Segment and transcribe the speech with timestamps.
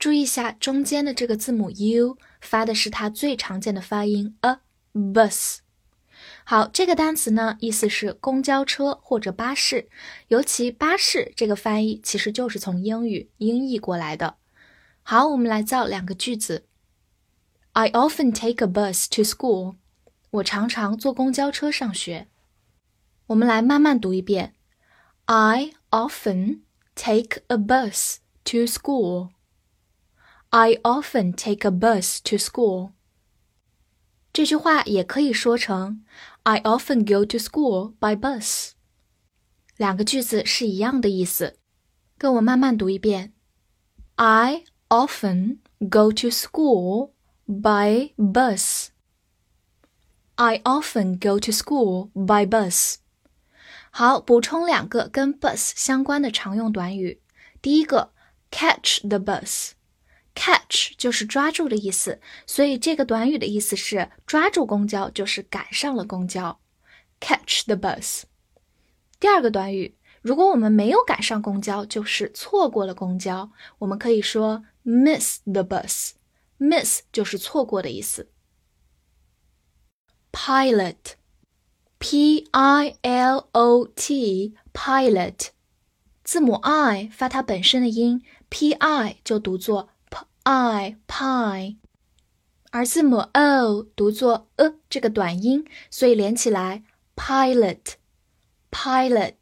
[0.00, 4.60] 注意一下中间的这个字母 u 发的是它最常见的发音 a
[4.94, 5.58] bus。
[6.44, 9.88] 好，这个单词呢，意思是公交车或者巴士，
[10.28, 14.36] 尤其巴士这个翻译其实就是从英语音译过来的。
[15.02, 16.64] 好，我们来造两个句子。
[17.72, 19.76] I often take a bus to school。
[20.30, 22.26] 我常常坐公交车上学。
[23.26, 24.54] 我们来慢慢读一遍。
[25.26, 26.60] I often
[26.94, 29.28] take a bus to school。
[30.49, 32.91] I often take a bus to school。
[34.31, 36.03] 这句话也可以说成
[36.43, 38.71] I often go to school by bus。
[39.77, 41.57] 两个句子是一样的意思，
[42.17, 43.33] 跟我慢慢读一遍。
[44.15, 47.11] I often go to school
[47.45, 48.87] by bus.
[50.35, 52.95] I often go to school by bus.
[53.91, 57.21] 好，补充两个跟 bus 相关的常用短语。
[57.61, 58.13] 第一个，
[58.51, 59.71] catch the bus。
[60.34, 66.60] Catch 就是抓住的意思，所以这个短语的意思是抓住公交，就是赶上了公交。
[67.20, 68.22] catch the bus。
[69.18, 76.12] 第二个短语，如果我们没有赶上公交，就是错过了公交，我们可以说 miss the bus。
[76.58, 78.30] miss 就是错过的意思。
[80.32, 85.48] pilot，p i l o t，pilot，
[86.22, 89.90] 字母 i 发它本身的音，p i 就读作
[90.52, 91.76] i pie，
[92.72, 96.82] 而字母 o 读作 a 这个短音，所以连起来
[97.14, 99.34] pilot，pilot，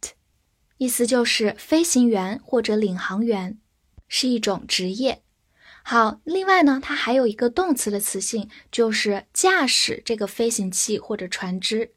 [0.76, 3.56] 意思就是飞行员或者领航员，
[4.06, 5.22] 是一种职业。
[5.82, 11.92] 好，另外呢，它还有一个动词的词性，就是驾驶这个飞行器或者船只。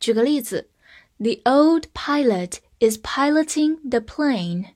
[0.00, 0.70] 举个例子
[1.18, 4.68] ，The old pilot is piloting the plane。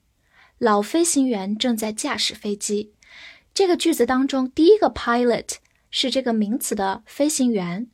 [0.59, 2.93] 老飞行员正在驾驶飞机。
[3.59, 5.55] 这个句子当中，第一个 pilot
[5.91, 7.89] 是这个名词的飞行员，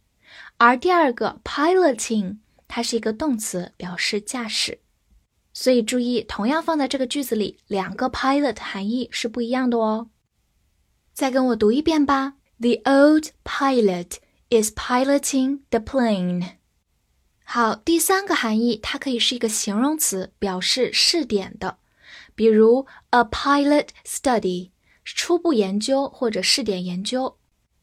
[0.58, 2.38] 而第二个 piloting
[2.68, 4.82] 它是一个动词，表示驾驶。
[5.54, 10.12] 所以注意，同样放在这个句子里，两个 pilot 含义是不一样的哦。
[11.16, 12.36] 再跟我读一遍吧。
[12.60, 14.18] The old pilot
[14.52, 16.58] is piloting the plane。
[17.44, 21.80] 好，第三个含义，它可以是一个形容词，表示试点的，
[22.36, 24.70] 比如 a pilot study，
[25.06, 27.38] 初步研究或者试点研究。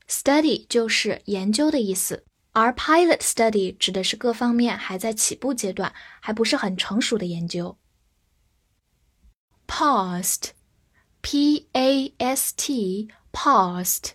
[0.09, 7.79] Study 就是研究的意思，而 pilot study 指的是各方面还在起步阶段，还不是很成熟的研究。
[9.67, 10.53] Past，P-A-S-T。
[13.35, 14.11] Past，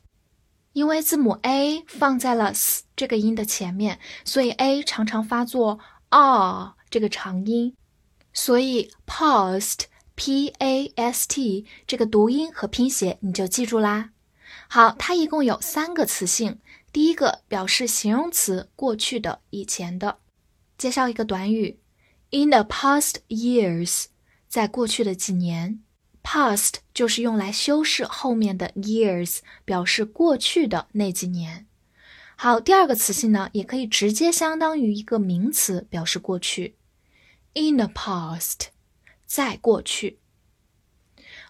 [0.74, 5.80] 因为字母 a 放在了 s 这个音的前面，所以 a 常常发作
[6.10, 7.76] r 这个长音，
[8.32, 9.86] 所以 past
[10.18, 14.10] p a s t 这个读音和拼写你就记住啦。
[14.68, 16.58] 好，它一共有三个词性，
[16.92, 20.18] 第一个表示形容词，过去的、以前的。
[20.76, 21.80] 介绍一个短语
[22.32, 24.06] ，in the past years，
[24.48, 25.82] 在过去的几年。
[26.24, 31.68] Past 就是用来修饰后面的 years，表示过去的那几年。
[32.36, 36.76] 好，第二个词性呢，也可以直接相当于一个名词，表示过去。
[37.54, 38.68] In the past，
[39.28, 40.20] 在过去。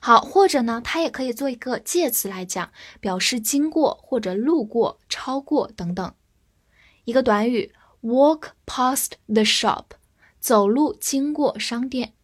[0.01, 6.13] 好，或者呢，它也可以做一个介词来讲，表示经过或者路过、超过等等。
[7.05, 9.85] 一个短语，walk past the shop，
[10.41, 12.15] 走路经过商店。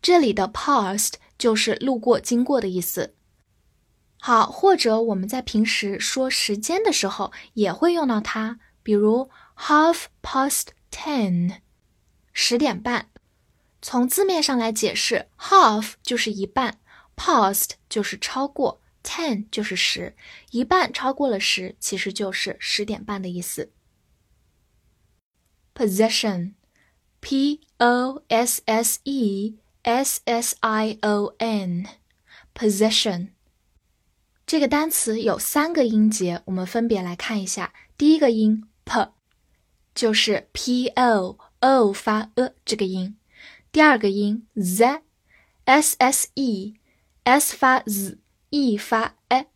[0.00, 1.14] 这里的 past。
[1.36, 3.16] 就是路过、经过的意思。
[4.20, 11.56] 好，或者我们在平时说时间的时候也会用到它，比如 half past ten，
[12.32, 13.10] 十点半。
[13.86, 16.80] 从字面上来解释，half 就是一半
[17.16, 20.16] ，past 就是超过，ten 就是十，
[20.52, 23.72] 一半超过了十，其实就是十点半的意思。
[25.74, 29.58] possession，p o s s e。
[29.82, 33.32] s s i o n，possession
[34.46, 37.74] 这个单词有三个音节，我们分别来看一下。
[37.98, 39.12] 第一个音 p，
[39.94, 43.18] 就是 p o o 发 e 这个音。
[43.74, 49.46] 第二个音 z，s s e，s 发 z，e 发 e，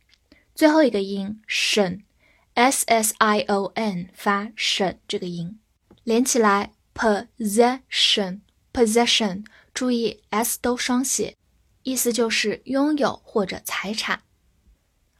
[0.56, 2.00] 最后一个音 sion
[2.54, 5.60] s s i o n 发 sion 这个音，
[6.02, 8.40] 连起来 possession
[8.72, 11.36] possession，注意 s 都双写，
[11.84, 14.22] 意思就是拥有或者财产。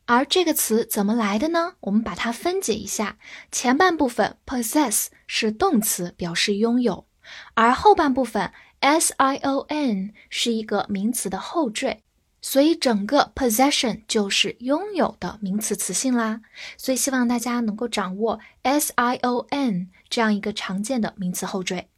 [0.06, 1.74] 而这个词怎么来的呢？
[1.82, 3.16] 我们把它分解一下，
[3.52, 7.06] 前半部分 possess 是动词，表示拥有，
[7.54, 12.00] 而后半部分 s i o n 是一个名词的后缀，
[12.40, 16.40] 所以整个 possession 就是拥有的名词词性啦。
[16.76, 21.88] 所以希望大家能够掌握 s i o n 这样一个常见的名词后缀。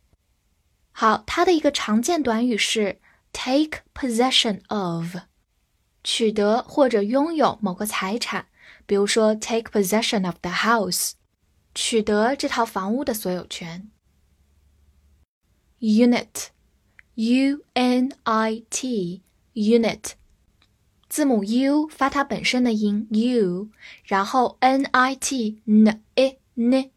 [0.93, 3.01] 好，它的一个常见短语是
[3.33, 5.17] take possession of。
[6.03, 8.47] 取得或者拥有某个财产，
[8.87, 11.13] 比如说 take possession of the house，
[11.75, 13.91] 取得这套房屋的所有权。
[15.81, 16.49] unit
[17.20, 20.12] n i t，unit，
[21.08, 23.70] 字母 u 发它本身的音 u，
[24.04, 26.88] 然后 n i t n i n，unit，unit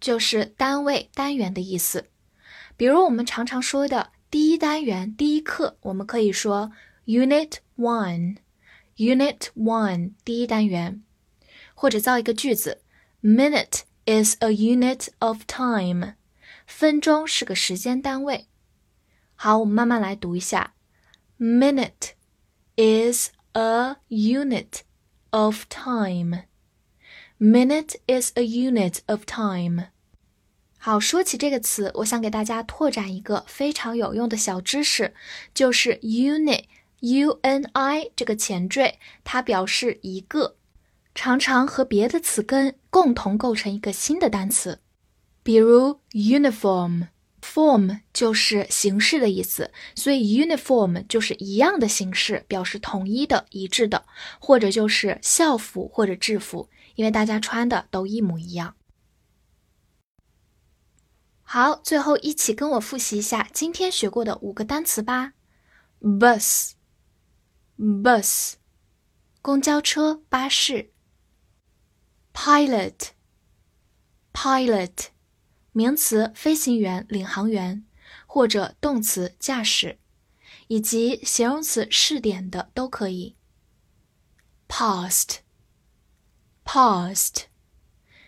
[0.00, 2.06] 就是单位、单元的意思。
[2.76, 4.12] 比如我们常常说的。
[4.30, 6.70] 第一单元第一课，我们可以说
[7.06, 11.02] Unit One，Unit One 第一单元，
[11.74, 12.80] 或者造一个句子：
[13.24, 16.14] Minute is a unit of time，
[16.65, 18.47] 分钟是个时间单位。
[19.35, 20.73] 好，我们慢慢来读一下
[21.37, 22.11] ：Minute
[22.75, 24.81] is a unit
[25.31, 26.43] of time。
[27.37, 29.87] Minute is a unit of time。
[30.77, 35.13] 好，说起这个词，我想给大家拓展一个非常有用的小知识，
[35.53, 40.55] 就是 unit，u n i 这个前缀，它表示一个，
[41.13, 44.79] 常常和别的词根共同构成一个新的单词。
[45.45, 54.07] 比如 uniform，form 就是形式的意思，所以 uniform 就是一样的形式，表示统一的、一致的，
[54.39, 58.75] 或者就是校服或者制服，因为大家穿的都一模一样。
[61.43, 65.33] 好，最后一起跟我复习一下今天学过的五个单词吧。
[66.01, 66.73] bus，bus，
[69.43, 70.91] 公交车、巴士。
[72.33, 73.13] pilot，pilot，
[75.75, 77.85] 名词，飞行员、领航员，
[78.25, 79.99] 或者动词，驾驶，
[80.67, 83.35] 以及形容词，试点的都可以。
[84.69, 85.41] past，past，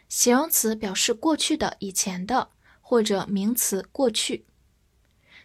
[0.10, 2.50] 形容词，表示过去的、以前的。
[2.90, 4.46] 或者名词过去，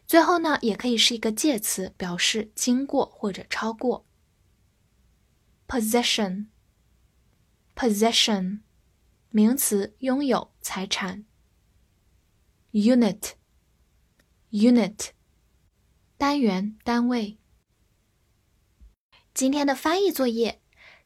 [0.07, 4.07] 最后呢也可以是一个介词，表示经过或者超过。
[5.67, 8.61] possession，possession，
[9.31, 11.25] 名词拥有财产。
[12.73, 13.37] unit，unit，
[16.17, 17.39] 单元单位。
[19.35, 20.61] 今天的翻译作业，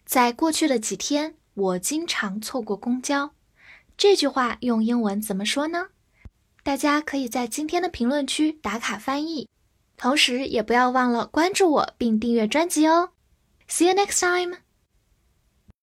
[0.05, 3.35] 在过去的几天，我经常错过公交。
[3.97, 5.89] 这句话用英文怎么说呢？
[6.63, 9.49] 大家可以在今天的评论区打卡翻译，
[9.97, 13.11] 同时也不要忘了关注我并订阅专辑哦。
[13.69, 14.66] See you next time.